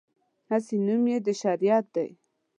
هسې 0.49 0.75
نوم 0.85 1.03
یې 1.11 1.17
د 1.25 1.27
شریعت 1.41 1.85
دی. 1.95 2.09